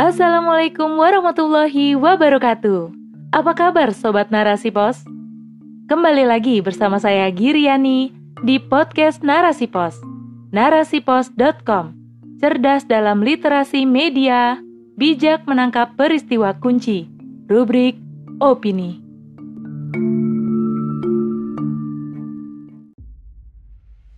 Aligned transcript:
Assalamualaikum 0.00 0.96
warahmatullahi 0.96 1.92
wabarakatuh. 1.92 2.88
Apa 3.36 3.52
kabar 3.52 3.92
Sobat 3.92 4.32
Narasi 4.32 4.72
Pos? 4.72 5.04
Kembali 5.92 6.24
lagi 6.24 6.64
bersama 6.64 6.96
saya 6.96 7.28
Giriani 7.28 8.08
di 8.40 8.56
podcast 8.56 9.20
Narasi 9.20 9.68
Pos. 9.68 10.00
Narasipos.com 10.56 11.92
Cerdas 12.40 12.88
dalam 12.88 13.20
literasi 13.20 13.84
media, 13.84 14.56
bijak 14.96 15.44
menangkap 15.44 15.92
peristiwa 16.00 16.56
kunci. 16.56 17.04
Rubrik 17.44 18.00
Opini. 18.40 19.04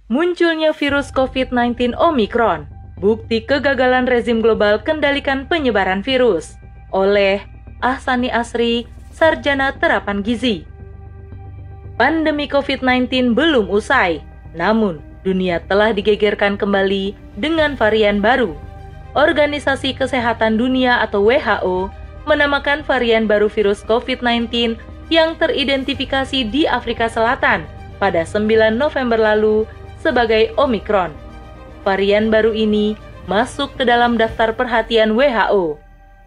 Munculnya 0.07 0.71
virus 0.79 1.11
COVID-19 1.11 1.99
Omicron, 1.99 2.71
bukti 3.03 3.43
kegagalan 3.43 4.07
rezim 4.07 4.39
global 4.39 4.79
kendalikan 4.79 5.51
penyebaran 5.51 6.07
virus 6.07 6.55
oleh 6.95 7.43
Ahsani 7.83 8.31
Asri, 8.31 8.87
Sarjana 9.11 9.75
Terapan 9.75 10.23
Gizi. 10.23 10.63
Pandemi 11.99 12.47
COVID-19 12.47 13.35
belum 13.35 13.67
usai, 13.67 14.23
namun 14.55 15.03
dunia 15.27 15.59
telah 15.67 15.91
digegerkan 15.91 16.55
kembali 16.55 17.19
dengan 17.35 17.75
varian 17.75 18.23
baru. 18.23 18.55
Organisasi 19.13 19.99
Kesehatan 19.99 20.57
Dunia 20.57 21.03
atau 21.05 21.27
WHO 21.27 21.91
menamakan 22.25 22.87
varian 22.87 23.27
baru 23.27 23.51
virus 23.51 23.83
COVID-19 23.85 24.79
yang 25.13 25.37
teridentifikasi 25.37 26.49
di 26.49 26.65
Afrika 26.65 27.11
Selatan 27.11 27.67
pada 28.01 28.25
9 28.25 28.73
November 28.73 29.21
lalu 29.21 29.69
sebagai 30.01 30.55
Omicron. 30.57 31.13
Varian 31.83 32.31
baru 32.31 32.55
ini 32.55 32.95
masuk 33.27 33.75
ke 33.79 33.83
dalam 33.87 34.19
daftar 34.19 34.55
perhatian 34.55 35.15
WHO. 35.15 35.79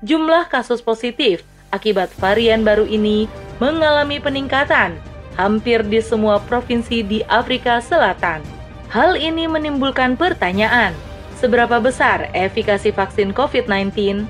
Jumlah 0.04 0.52
kasus 0.52 0.84
positif 0.84 1.44
akibat 1.72 2.12
varian 2.20 2.64
baru 2.64 2.88
ini 2.88 3.28
mengalami 3.60 4.20
peningkatan 4.20 4.96
hampir 5.36 5.84
di 5.84 6.00
semua 6.00 6.40
provinsi 6.44 7.04
di 7.04 7.20
Afrika 7.28 7.80
Selatan. 7.84 8.40
Hal 8.88 9.20
ini 9.20 9.48
menimbulkan 9.48 10.16
pertanyaan, 10.16 10.96
seberapa 11.36 11.84
besar 11.84 12.32
efikasi 12.32 12.96
vaksin 12.96 13.36
COVID-19? 13.36 14.24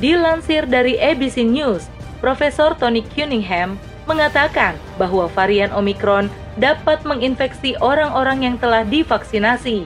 Dilansir 0.00 0.64
dari 0.68 0.96
ABC 0.96 1.44
News, 1.44 1.88
Profesor 2.20 2.72
Tony 2.76 3.04
Cunningham 3.12 3.76
mengatakan 4.08 4.76
bahwa 4.96 5.28
varian 5.32 5.72
Omicron 5.72 6.32
dapat 6.56 7.04
menginfeksi 7.04 7.76
orang-orang 7.84 8.48
yang 8.48 8.56
telah 8.56 8.84
divaksinasi. 8.84 9.84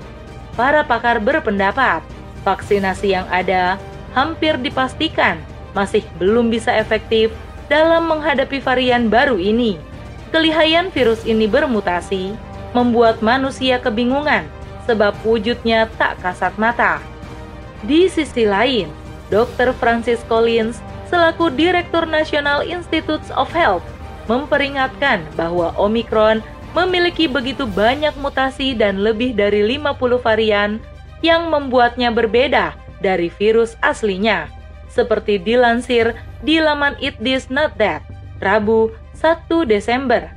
Para 0.61 0.84
pakar 0.84 1.25
berpendapat, 1.25 2.05
vaksinasi 2.44 3.16
yang 3.16 3.25
ada 3.33 3.80
hampir 4.12 4.61
dipastikan 4.61 5.41
masih 5.72 6.05
belum 6.20 6.53
bisa 6.53 6.69
efektif 6.77 7.33
dalam 7.72 8.12
menghadapi 8.12 8.61
varian 8.61 9.08
baru 9.08 9.41
ini. 9.41 9.81
Kelihayan 10.28 10.92
virus 10.92 11.25
ini 11.25 11.48
bermutasi, 11.48 12.36
membuat 12.77 13.25
manusia 13.25 13.81
kebingungan 13.81 14.44
sebab 14.84 15.16
wujudnya 15.25 15.88
tak 15.97 16.20
kasat 16.20 16.53
mata. 16.61 17.00
Di 17.81 18.12
sisi 18.12 18.44
lain, 18.44 18.92
Dr. 19.33 19.72
Francis 19.72 20.20
Collins 20.28 20.84
selaku 21.08 21.48
Direktur 21.56 22.05
Nasional 22.05 22.69
Institutes 22.69 23.33
of 23.33 23.48
Health 23.48 23.88
memperingatkan 24.28 25.25
bahwa 25.41 25.72
Omicron 25.81 26.44
memiliki 26.71 27.27
begitu 27.27 27.67
banyak 27.67 28.15
mutasi 28.19 28.79
dan 28.79 29.03
lebih 29.03 29.35
dari 29.35 29.67
50 29.67 30.23
varian 30.23 30.79
yang 31.21 31.51
membuatnya 31.51 32.15
berbeda 32.15 32.79
dari 33.03 33.29
virus 33.29 33.75
aslinya. 33.83 34.47
Seperti 34.91 35.39
dilansir 35.39 36.15
di 36.43 36.59
laman 36.59 36.99
It 36.99 37.19
This 37.23 37.47
Not 37.51 37.79
That, 37.79 38.03
Rabu 38.43 38.91
1 39.19 39.47
Desember. 39.67 40.31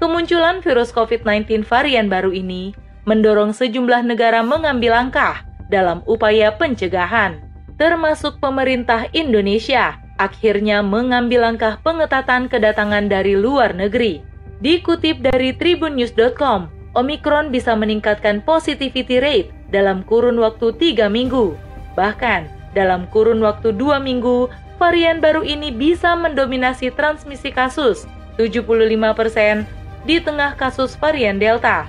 Kemunculan 0.00 0.60
virus 0.60 0.90
COVID-19 0.92 1.64
varian 1.64 2.08
baru 2.08 2.34
ini 2.34 2.74
mendorong 3.04 3.52
sejumlah 3.52 4.04
negara 4.04 4.40
mengambil 4.40 4.96
langkah 4.96 5.44
dalam 5.68 6.00
upaya 6.08 6.52
pencegahan, 6.56 7.40
termasuk 7.76 8.40
pemerintah 8.40 9.08
Indonesia 9.12 10.00
akhirnya 10.16 10.80
mengambil 10.80 11.50
langkah 11.50 11.80
pengetatan 11.82 12.46
kedatangan 12.46 13.10
dari 13.10 13.34
luar 13.34 13.74
negeri. 13.74 14.33
Dikutip 14.64 15.20
dari 15.20 15.52
tribunnews.com, 15.52 16.72
Omicron 16.96 17.52
bisa 17.52 17.76
meningkatkan 17.76 18.40
positivity 18.40 19.20
rate 19.20 19.52
dalam 19.68 20.00
kurun 20.08 20.40
waktu 20.40 20.72
3 20.72 21.12
minggu. 21.12 21.52
Bahkan, 22.00 22.72
dalam 22.72 23.04
kurun 23.12 23.44
waktu 23.44 23.76
2 23.76 24.00
minggu, 24.00 24.48
varian 24.80 25.20
baru 25.20 25.44
ini 25.44 25.68
bisa 25.68 26.16
mendominasi 26.16 26.88
transmisi 26.96 27.52
kasus 27.52 28.08
75% 28.40 29.68
di 30.08 30.16
tengah 30.24 30.56
kasus 30.56 30.96
varian 30.96 31.36
Delta. 31.36 31.84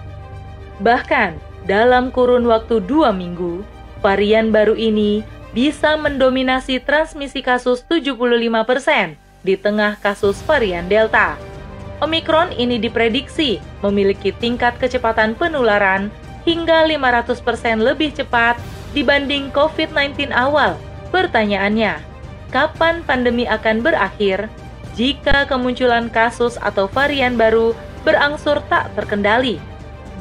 Bahkan, 0.84 1.40
dalam 1.64 2.12
kurun 2.12 2.44
waktu 2.44 2.84
2 2.84 3.16
minggu, 3.16 3.64
varian 4.04 4.52
baru 4.52 4.76
ini 4.76 5.24
bisa 5.56 5.96
mendominasi 5.96 6.84
transmisi 6.84 7.40
kasus 7.40 7.88
75% 7.88 9.16
di 9.48 9.56
tengah 9.56 9.96
kasus 10.04 10.44
varian 10.44 10.92
Delta. 10.92 11.55
Omikron 12.04 12.52
ini 12.52 12.76
diprediksi 12.76 13.64
memiliki 13.80 14.36
tingkat 14.36 14.76
kecepatan 14.76 15.32
penularan 15.40 16.12
hingga 16.44 16.84
500% 16.84 17.80
lebih 17.80 18.12
cepat 18.12 18.60
dibanding 18.92 19.48
COVID-19 19.56 20.36
awal. 20.36 20.76
Pertanyaannya, 21.16 22.04
kapan 22.52 23.00
pandemi 23.08 23.48
akan 23.48 23.80
berakhir 23.80 24.52
jika 24.96 25.48
kemunculan 25.48 26.12
kasus 26.12 26.60
atau 26.60 26.88
varian 26.92 27.40
baru 27.40 27.72
berangsur 28.04 28.60
tak 28.68 28.92
terkendali? 28.96 29.60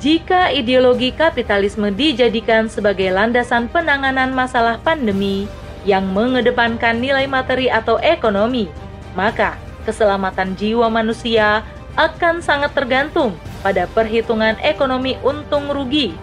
Jika 0.02 0.50
ideologi 0.50 1.14
kapitalisme 1.14 1.94
dijadikan 1.94 2.66
sebagai 2.66 3.14
landasan 3.14 3.70
penanganan 3.70 4.34
masalah 4.34 4.78
pandemi 4.82 5.46
yang 5.86 6.10
mengedepankan 6.10 6.98
nilai 6.98 7.30
materi 7.30 7.70
atau 7.70 8.02
ekonomi, 8.02 8.66
maka 9.14 9.54
keselamatan 9.84 10.56
jiwa 10.56 10.88
manusia 10.88 11.62
akan 11.94 12.42
sangat 12.42 12.74
tergantung 12.74 13.38
pada 13.62 13.86
perhitungan 13.92 14.58
ekonomi 14.64 15.14
untung 15.22 15.70
rugi. 15.70 16.16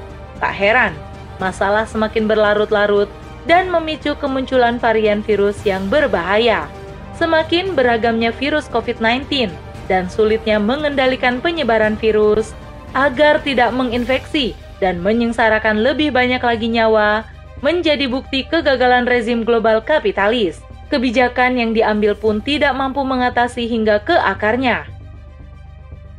Tak 0.44 0.52
heran, 0.52 0.94
masalah 1.40 1.88
semakin 1.88 2.28
berlarut-larut 2.28 3.08
dan 3.48 3.72
memicu 3.72 4.14
kemunculan 4.20 4.78
varian 4.78 5.24
virus 5.24 5.62
yang 5.64 5.88
berbahaya. 5.88 6.68
Semakin 7.16 7.78
beragamnya 7.78 8.34
virus 8.34 8.66
COVID-19 8.68 9.54
dan 9.86 10.10
sulitnya 10.10 10.58
mengendalikan 10.58 11.38
penyebaran 11.40 11.96
virus 11.98 12.58
agar 12.98 13.40
tidak 13.46 13.72
menginfeksi 13.72 14.58
dan 14.82 15.00
menyengsarakan 15.00 15.80
lebih 15.86 16.10
banyak 16.10 16.42
lagi 16.42 16.68
nyawa 16.68 17.24
menjadi 17.62 18.10
bukti 18.10 18.44
kegagalan 18.50 19.06
rezim 19.06 19.46
global 19.46 19.80
kapitalis 19.86 20.66
kebijakan 20.92 21.56
yang 21.56 21.72
diambil 21.72 22.12
pun 22.14 22.44
tidak 22.44 22.76
mampu 22.76 23.00
mengatasi 23.08 23.72
hingga 23.72 24.04
ke 24.04 24.12
akarnya. 24.12 24.84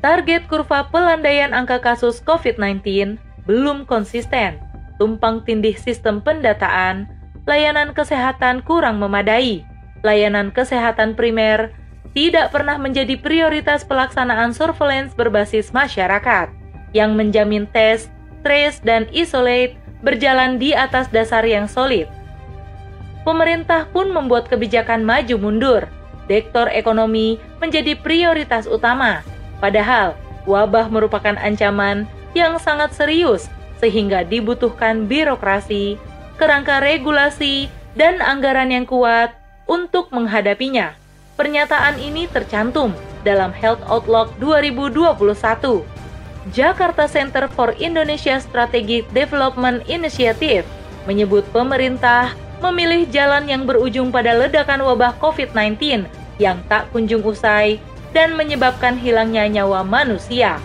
Target 0.00 0.48
kurva 0.48 0.88
pelandaian 0.88 1.52
angka 1.52 1.78
kasus 1.78 2.24
COVID-19 2.24 2.82
belum 3.44 3.84
konsisten, 3.84 4.58
tumpang 4.96 5.44
tindih 5.44 5.76
sistem 5.76 6.24
pendataan, 6.24 7.06
layanan 7.44 7.92
kesehatan 7.92 8.64
kurang 8.64 8.98
memadai, 8.98 9.62
layanan 10.00 10.50
kesehatan 10.50 11.14
primer 11.14 11.70
tidak 12.16 12.50
pernah 12.50 12.76
menjadi 12.80 13.16
prioritas 13.20 13.84
pelaksanaan 13.84 14.56
surveillance 14.56 15.12
berbasis 15.12 15.70
masyarakat 15.70 16.52
yang 16.92 17.16
menjamin 17.16 17.64
tes, 17.72 18.08
trace, 18.44 18.80
dan 18.84 19.08
isolate 19.14 19.76
berjalan 20.04 20.58
di 20.58 20.74
atas 20.76 21.08
dasar 21.08 21.46
yang 21.46 21.70
solid 21.70 22.10
pemerintah 23.22 23.86
pun 23.90 24.10
membuat 24.10 24.50
kebijakan 24.50 25.02
maju 25.02 25.36
mundur. 25.38 25.82
Dektor 26.30 26.70
ekonomi 26.70 27.42
menjadi 27.58 27.98
prioritas 27.98 28.70
utama, 28.70 29.26
padahal 29.58 30.14
wabah 30.46 30.86
merupakan 30.86 31.34
ancaman 31.38 32.06
yang 32.32 32.56
sangat 32.62 32.94
serius 32.94 33.50
sehingga 33.82 34.22
dibutuhkan 34.22 35.10
birokrasi, 35.10 35.98
kerangka 36.38 36.78
regulasi, 36.78 37.66
dan 37.98 38.22
anggaran 38.22 38.70
yang 38.70 38.86
kuat 38.86 39.34
untuk 39.66 40.08
menghadapinya. 40.14 40.94
Pernyataan 41.34 41.98
ini 41.98 42.30
tercantum 42.30 42.94
dalam 43.26 43.50
Health 43.50 43.82
Outlook 43.90 44.30
2021. 44.38 45.82
Jakarta 46.50 47.06
Center 47.06 47.46
for 47.50 47.74
Indonesia 47.78 48.38
Strategic 48.38 49.06
Development 49.14 49.82
Initiative 49.86 50.66
menyebut 51.06 51.46
pemerintah 51.50 52.34
memilih 52.62 53.10
jalan 53.10 53.50
yang 53.50 53.66
berujung 53.66 54.14
pada 54.14 54.38
ledakan 54.38 54.86
wabah 54.86 55.18
COVID-19 55.18 56.06
yang 56.38 56.62
tak 56.70 56.86
kunjung 56.94 57.20
usai 57.26 57.82
dan 58.14 58.38
menyebabkan 58.38 58.94
hilangnya 58.94 59.50
nyawa 59.50 59.82
manusia. 59.82 60.62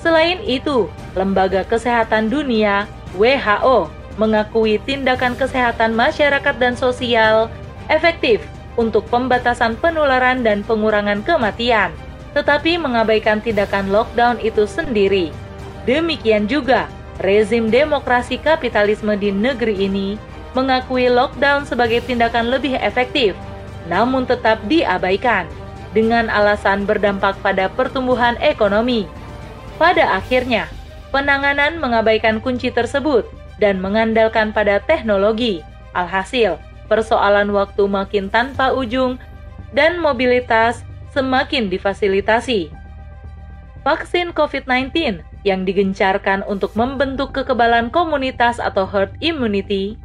Selain 0.00 0.40
itu, 0.42 0.88
Lembaga 1.14 1.62
Kesehatan 1.62 2.32
Dunia 2.32 2.88
(WHO) 3.14 3.92
mengakui 4.16 4.80
tindakan 4.82 5.36
kesehatan 5.36 5.92
masyarakat 5.92 6.54
dan 6.56 6.74
sosial 6.74 7.52
efektif 7.92 8.40
untuk 8.80 9.04
pembatasan 9.12 9.76
penularan 9.76 10.40
dan 10.40 10.64
pengurangan 10.64 11.20
kematian, 11.20 11.92
tetapi 12.32 12.80
mengabaikan 12.80 13.44
tindakan 13.44 13.92
lockdown 13.92 14.40
itu 14.40 14.64
sendiri. 14.64 15.28
Demikian 15.84 16.48
juga, 16.48 16.88
rezim 17.20 17.68
demokrasi 17.68 18.40
kapitalisme 18.40 19.12
di 19.20 19.28
negeri 19.28 19.84
ini 19.84 20.16
mengakui 20.52 21.06
lockdown 21.06 21.62
sebagai 21.66 22.02
tindakan 22.04 22.50
lebih 22.50 22.74
efektif, 22.78 23.38
namun 23.86 24.26
tetap 24.26 24.58
diabaikan 24.66 25.46
dengan 25.94 26.30
alasan 26.30 26.86
berdampak 26.86 27.38
pada 27.42 27.66
pertumbuhan 27.70 28.38
ekonomi. 28.38 29.06
Pada 29.78 30.18
akhirnya, 30.18 30.68
penanganan 31.10 31.80
mengabaikan 31.80 32.38
kunci 32.38 32.70
tersebut 32.70 33.26
dan 33.58 33.82
mengandalkan 33.82 34.54
pada 34.54 34.78
teknologi. 34.84 35.62
Alhasil, 35.96 36.60
persoalan 36.86 37.50
waktu 37.50 37.82
makin 37.90 38.30
tanpa 38.30 38.70
ujung 38.70 39.18
dan 39.74 39.98
mobilitas 39.98 40.86
semakin 41.10 41.66
difasilitasi. 41.66 42.70
Vaksin 43.82 44.36
COVID-19 44.36 45.24
yang 45.42 45.64
digencarkan 45.64 46.44
untuk 46.44 46.76
membentuk 46.76 47.32
kekebalan 47.32 47.88
komunitas 47.88 48.60
atau 48.60 48.84
herd 48.84 49.16
immunity 49.24 49.96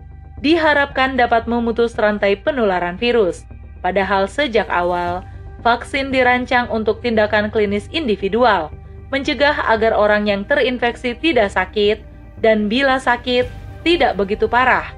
diharapkan 0.43 1.15
dapat 1.15 1.47
memutus 1.47 1.95
rantai 1.95 2.35
penularan 2.39 2.99
virus. 2.99 3.47
Padahal 3.79 4.25
sejak 4.25 4.67
awal, 4.67 5.21
vaksin 5.61 6.09
dirancang 6.09 6.67
untuk 6.73 6.99
tindakan 7.05 7.53
klinis 7.53 7.85
individual, 7.93 8.73
mencegah 9.13 9.65
agar 9.69 9.93
orang 9.93 10.25
yang 10.27 10.41
terinfeksi 10.43 11.13
tidak 11.17 11.53
sakit 11.53 12.01
dan 12.41 12.67
bila 12.67 12.97
sakit 12.97 13.47
tidak 13.85 14.17
begitu 14.17 14.49
parah, 14.49 14.91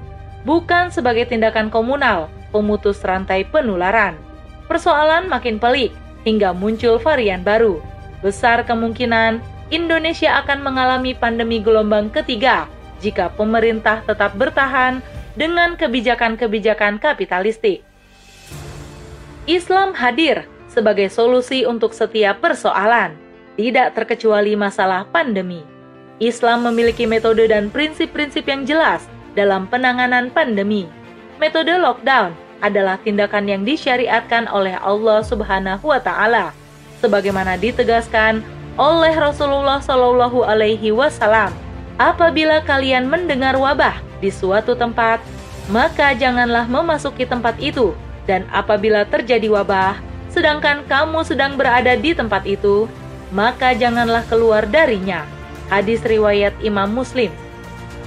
bukan 0.48 0.88
sebagai 0.88 1.28
tindakan 1.28 1.68
komunal 1.68 2.32
pemutus 2.50 3.04
rantai 3.04 3.44
penularan. 3.44 4.16
Persoalan 4.68 5.28
makin 5.28 5.60
pelik 5.60 5.92
hingga 6.24 6.52
muncul 6.56 7.00
varian 7.00 7.44
baru. 7.44 7.80
Besar 8.24 8.64
kemungkinan 8.64 9.40
Indonesia 9.68 10.40
akan 10.44 10.64
mengalami 10.64 11.12
pandemi 11.12 11.60
gelombang 11.60 12.08
ketiga 12.08 12.66
jika 12.98 13.30
pemerintah 13.36 14.02
tetap 14.04 14.34
bertahan 14.34 15.04
dengan 15.38 15.78
kebijakan-kebijakan 15.78 16.98
kapitalistik. 16.98 17.86
Islam 19.46 19.94
hadir 19.94 20.44
sebagai 20.66 21.06
solusi 21.08 21.62
untuk 21.62 21.94
setiap 21.94 22.42
persoalan, 22.42 23.14
tidak 23.54 23.94
terkecuali 23.94 24.58
masalah 24.58 25.06
pandemi. 25.08 25.62
Islam 26.18 26.66
memiliki 26.66 27.06
metode 27.06 27.46
dan 27.46 27.70
prinsip-prinsip 27.70 28.42
yang 28.50 28.66
jelas 28.66 29.06
dalam 29.38 29.70
penanganan 29.70 30.34
pandemi. 30.34 30.90
Metode 31.38 31.78
lockdown 31.78 32.34
adalah 32.58 32.98
tindakan 33.06 33.46
yang 33.46 33.62
disyariatkan 33.62 34.50
oleh 34.50 34.74
Allah 34.82 35.22
Subhanahu 35.22 35.94
wa 35.94 36.02
taala 36.02 36.50
sebagaimana 36.98 37.54
ditegaskan 37.54 38.42
oleh 38.74 39.14
Rasulullah 39.14 39.78
Shallallahu 39.78 40.42
alaihi 40.42 40.90
wasallam. 40.90 41.54
Apabila 41.98 42.62
kalian 42.66 43.06
mendengar 43.06 43.54
wabah 43.54 44.07
di 44.18 44.30
suatu 44.30 44.74
tempat, 44.74 45.22
maka 45.68 46.16
janganlah 46.16 46.64
memasuki 46.66 47.28
tempat 47.28 47.56
itu 47.60 47.92
dan 48.28 48.44
apabila 48.52 49.08
terjadi 49.08 49.48
wabah 49.48 49.96
sedangkan 50.28 50.84
kamu 50.84 51.24
sedang 51.24 51.56
berada 51.56 51.96
di 51.96 52.12
tempat 52.12 52.44
itu, 52.44 52.84
maka 53.32 53.72
janganlah 53.72 54.22
keluar 54.28 54.68
darinya. 54.68 55.24
Hadis 55.68 56.00
riwayat 56.04 56.56
Imam 56.64 56.92
Muslim. 56.92 57.32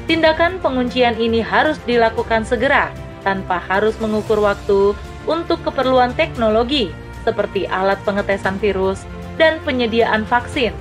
Tindakan 0.10 0.58
penguncian 0.62 1.18
ini 1.18 1.42
harus 1.46 1.78
dilakukan 1.86 2.42
segera 2.46 2.90
tanpa 3.22 3.62
harus 3.62 3.94
mengukur 4.02 4.42
waktu 4.42 4.98
untuk 5.30 5.62
keperluan 5.62 6.13
teknologi 6.18 6.90
seperti 7.22 7.69
alat 7.69 8.02
pengetesan 8.02 8.58
virus 8.58 9.06
dan 9.38 9.62
penyediaan 9.62 10.25
vaksin. 10.25 10.74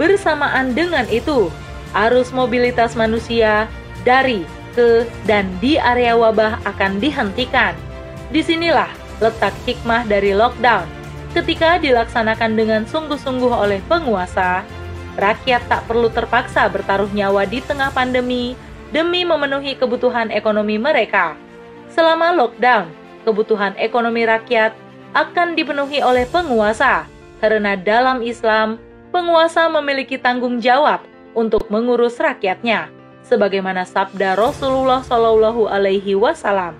Bersamaan 0.00 0.72
dengan 0.72 1.04
itu, 1.12 1.52
arus 1.92 2.32
mobilitas 2.32 2.96
manusia 2.96 3.68
dari, 4.02 4.46
ke, 4.74 5.06
dan 5.26 5.48
di 5.58 5.78
area 5.78 6.14
wabah 6.14 6.62
akan 6.66 7.02
dihentikan. 7.02 7.74
Di 8.28 8.44
sinilah 8.44 8.90
letak 9.18 9.54
hikmah 9.66 10.06
dari 10.06 10.34
lockdown. 10.34 10.86
Ketika 11.34 11.76
dilaksanakan 11.78 12.56
dengan 12.56 12.82
sungguh-sungguh 12.88 13.52
oleh 13.52 13.80
penguasa, 13.90 14.64
rakyat 15.18 15.66
tak 15.66 15.84
perlu 15.90 16.08
terpaksa 16.08 16.70
bertaruh 16.70 17.10
nyawa 17.10 17.44
di 17.44 17.60
tengah 17.60 17.90
pandemi 17.92 18.54
demi 18.94 19.26
memenuhi 19.26 19.76
kebutuhan 19.76 20.32
ekonomi 20.32 20.80
mereka. 20.80 21.36
Selama 21.92 22.32
lockdown, 22.32 22.88
kebutuhan 23.28 23.76
ekonomi 23.76 24.24
rakyat 24.24 24.72
akan 25.12 25.56
dipenuhi 25.56 26.00
oleh 26.00 26.24
penguasa, 26.28 27.04
karena 27.40 27.76
dalam 27.76 28.24
Islam, 28.24 28.80
penguasa 29.12 29.68
memiliki 29.68 30.16
tanggung 30.20 30.60
jawab 30.60 31.04
untuk 31.36 31.68
mengurus 31.68 32.16
rakyatnya, 32.20 32.88
sebagaimana 33.28 33.84
sabda 33.84 34.34
Rasulullah 34.34 35.04
Shallallahu 35.04 35.68
Alaihi 35.68 36.16
Wasallam. 36.16 36.74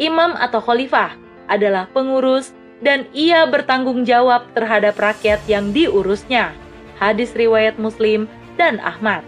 Imam 0.00 0.32
atau 0.36 0.64
khalifah 0.64 1.12
adalah 1.46 1.86
pengurus 1.92 2.56
dan 2.80 3.04
ia 3.12 3.44
bertanggung 3.44 4.04
jawab 4.08 4.48
terhadap 4.56 4.96
rakyat 4.96 5.40
yang 5.48 5.72
diurusnya 5.72 6.52
hadis 6.96 7.32
riwayat 7.36 7.76
Muslim 7.76 8.24
dan 8.56 8.80
Ahmad. 8.80 9.20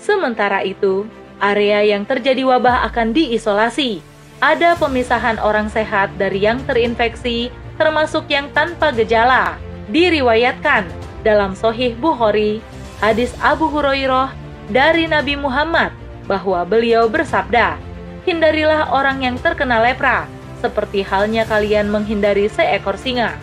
Sementara 0.00 0.64
itu, 0.64 1.04
area 1.40 1.84
yang 1.84 2.08
terjadi 2.08 2.44
wabah 2.48 2.88
akan 2.88 3.12
diisolasi. 3.12 4.00
Ada 4.40 4.80
pemisahan 4.80 5.36
orang 5.36 5.68
sehat 5.68 6.16
dari 6.16 6.48
yang 6.48 6.64
terinfeksi, 6.64 7.52
termasuk 7.76 8.24
yang 8.32 8.48
tanpa 8.56 8.88
gejala. 8.96 9.60
Diriwayatkan 9.92 10.88
dalam 11.20 11.52
Sohih 11.52 11.92
Bukhari, 12.00 12.64
hadis 13.04 13.36
Abu 13.44 13.68
Hurairah 13.68 14.39
dari 14.70 15.10
Nabi 15.10 15.34
Muhammad 15.34 15.90
bahwa 16.30 16.62
beliau 16.62 17.10
bersabda, 17.10 17.76
Hindarilah 18.22 18.94
orang 18.94 19.24
yang 19.24 19.36
terkena 19.40 19.82
lepra, 19.82 20.30
seperti 20.62 21.02
halnya 21.02 21.42
kalian 21.48 21.90
menghindari 21.90 22.46
seekor 22.46 22.94
singa. 22.94 23.34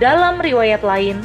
Dalam 0.00 0.40
riwayat 0.40 0.80
lain, 0.80 1.20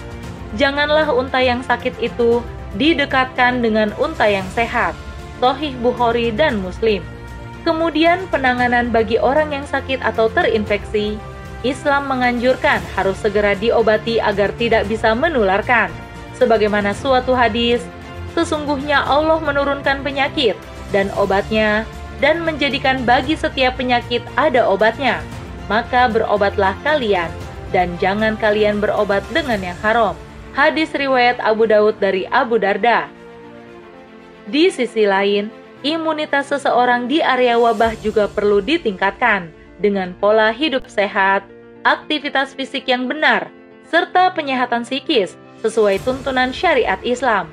janganlah 0.60 1.08
unta 1.14 1.40
yang 1.40 1.64
sakit 1.64 1.96
itu 2.04 2.44
didekatkan 2.76 3.64
dengan 3.64 3.96
unta 4.02 4.28
yang 4.28 4.48
sehat. 4.52 4.98
Sohih 5.42 5.74
Bukhari 5.82 6.30
dan 6.30 6.62
Muslim. 6.62 7.02
Kemudian 7.62 8.26
penanganan 8.30 8.90
bagi 8.90 9.22
orang 9.22 9.54
yang 9.54 9.66
sakit 9.66 10.02
atau 10.02 10.30
terinfeksi, 10.30 11.18
Islam 11.62 12.10
menganjurkan 12.10 12.82
harus 12.98 13.18
segera 13.22 13.54
diobati 13.54 14.18
agar 14.18 14.50
tidak 14.58 14.90
bisa 14.90 15.14
menularkan. 15.14 15.94
Sebagaimana 16.38 16.94
suatu 16.98 17.38
hadis, 17.38 17.86
sesungguhnya 18.34 19.04
Allah 19.04 19.40
menurunkan 19.40 20.04
penyakit 20.06 20.56
dan 20.92 21.12
obatnya 21.16 21.88
dan 22.22 22.46
menjadikan 22.46 23.02
bagi 23.04 23.34
setiap 23.34 23.82
penyakit 23.82 24.22
ada 24.38 24.68
obatnya. 24.68 25.20
Maka 25.68 26.12
berobatlah 26.12 26.76
kalian 26.84 27.32
dan 27.72 27.96
jangan 27.98 28.36
kalian 28.38 28.84
berobat 28.84 29.24
dengan 29.32 29.60
yang 29.64 29.80
haram. 29.80 30.14
Hadis 30.52 30.92
riwayat 30.92 31.40
Abu 31.40 31.64
Daud 31.64 31.98
dari 32.04 32.28
Abu 32.28 32.60
Darda. 32.60 33.08
Di 34.52 34.68
sisi 34.68 35.08
lain, 35.08 35.48
imunitas 35.80 36.52
seseorang 36.52 37.08
di 37.08 37.24
area 37.24 37.56
wabah 37.56 37.96
juga 38.04 38.28
perlu 38.28 38.60
ditingkatkan 38.60 39.48
dengan 39.80 40.12
pola 40.20 40.52
hidup 40.52 40.92
sehat, 40.92 41.48
aktivitas 41.88 42.52
fisik 42.52 42.86
yang 42.86 43.08
benar, 43.08 43.48
serta 43.88 44.36
penyehatan 44.36 44.84
psikis 44.84 45.40
sesuai 45.64 46.04
tuntunan 46.04 46.52
syariat 46.52 47.00
Islam. 47.02 47.48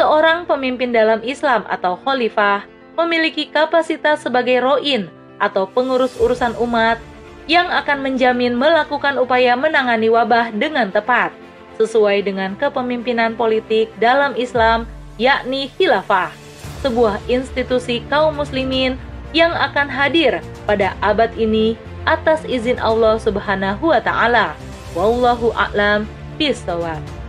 Seorang 0.00 0.48
pemimpin 0.48 0.96
dalam 0.96 1.20
Islam 1.20 1.68
atau 1.68 2.00
khalifah 2.00 2.64
memiliki 2.96 3.44
kapasitas 3.52 4.24
sebagai 4.24 4.56
roin 4.64 5.12
atau 5.36 5.68
pengurus 5.68 6.16
urusan 6.16 6.56
umat 6.56 6.96
yang 7.44 7.68
akan 7.68 8.00
menjamin 8.00 8.56
melakukan 8.56 9.20
upaya 9.20 9.52
menangani 9.60 10.08
wabah 10.08 10.56
dengan 10.56 10.88
tepat 10.88 11.36
sesuai 11.76 12.24
dengan 12.24 12.56
kepemimpinan 12.56 13.36
politik 13.36 13.92
dalam 14.00 14.32
Islam, 14.40 14.88
yakni 15.20 15.68
khilafah, 15.76 16.32
sebuah 16.80 17.20
institusi 17.28 18.00
kaum 18.08 18.40
muslimin 18.40 18.96
yang 19.36 19.52
akan 19.52 19.84
hadir 19.84 20.40
pada 20.64 20.96
abad 21.04 21.28
ini 21.36 21.76
atas 22.08 22.40
izin 22.48 22.80
Allah 22.80 23.20
Subhanahu 23.20 23.92
wa 23.92 24.00
taala. 24.00 24.56
Wallahu 24.96 25.52
a'lam 25.52 26.08
bishawab. 26.40 27.19